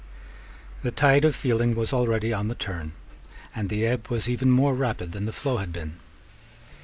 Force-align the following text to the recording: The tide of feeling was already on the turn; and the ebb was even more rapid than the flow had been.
The 0.81 0.89
tide 0.89 1.23
of 1.25 1.35
feeling 1.35 1.75
was 1.75 1.93
already 1.93 2.33
on 2.33 2.47
the 2.47 2.55
turn; 2.55 2.93
and 3.53 3.69
the 3.69 3.85
ebb 3.85 4.07
was 4.07 4.27
even 4.27 4.49
more 4.49 4.73
rapid 4.73 5.11
than 5.11 5.25
the 5.25 5.31
flow 5.31 5.57
had 5.57 5.71
been. 5.71 5.97